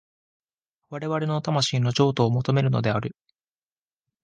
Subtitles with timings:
[0.89, 3.15] 我々の魂の譲渡を求めるのである。